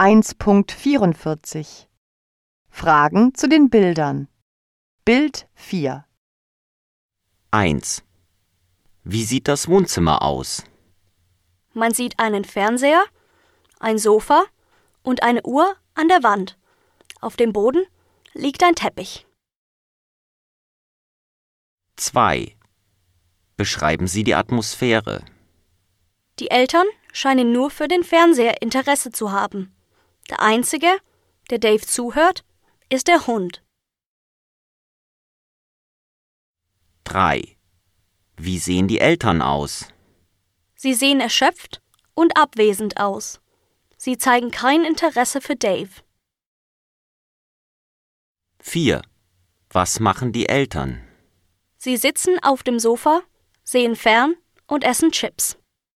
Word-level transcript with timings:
1.44 0.00 1.86
Fragen 2.70 3.34
zu 3.34 3.50
den 3.50 3.68
Bildern. 3.68 4.28
Bild 5.04 5.46
4 5.52 6.06
1. 7.50 8.02
Wie 9.04 9.24
sieht 9.24 9.46
das 9.46 9.68
Wohnzimmer 9.68 10.22
aus? 10.22 10.64
Man 11.74 11.92
sieht 11.92 12.18
einen 12.18 12.46
Fernseher, 12.46 13.04
ein 13.78 13.98
Sofa 13.98 14.46
und 15.02 15.22
eine 15.22 15.42
Uhr 15.42 15.76
an 15.92 16.08
der 16.08 16.22
Wand. 16.22 16.56
Auf 17.20 17.36
dem 17.36 17.52
Boden 17.52 17.84
liegt 18.32 18.62
ein 18.62 18.76
Teppich. 18.76 19.26
2. 21.96 22.56
Beschreiben 23.58 24.06
Sie 24.06 24.24
die 24.24 24.34
Atmosphäre. 24.34 25.26
Die 26.38 26.50
Eltern 26.50 26.86
scheinen 27.12 27.52
nur 27.52 27.70
für 27.70 27.86
den 27.86 28.02
Fernseher 28.02 28.62
Interesse 28.62 29.10
zu 29.12 29.32
haben. 29.32 29.76
Der 30.30 30.40
einzige, 30.40 30.86
der 31.50 31.58
Dave 31.58 31.84
zuhört, 31.84 32.44
ist 32.88 33.08
der 33.08 33.26
Hund. 33.26 33.64
3. 37.04 37.56
Wie 38.36 38.58
sehen 38.58 38.86
die 38.86 39.00
Eltern 39.00 39.42
aus? 39.42 39.88
Sie 40.76 40.94
sehen 40.94 41.20
erschöpft 41.20 41.82
und 42.14 42.36
abwesend 42.36 42.96
aus. 42.98 43.40
Sie 43.96 44.16
zeigen 44.16 44.52
kein 44.52 44.84
Interesse 44.84 45.40
für 45.40 45.56
Dave. 45.56 45.90
4. 48.60 49.02
Was 49.70 49.98
machen 49.98 50.32
die 50.32 50.48
Eltern? 50.48 51.04
Sie 51.76 51.96
sitzen 51.96 52.38
auf 52.42 52.62
dem 52.62 52.78
Sofa, 52.78 53.22
sehen 53.64 53.96
fern 53.96 54.36
und 54.66 54.84
essen 54.84 55.10
Chips. 55.10 55.58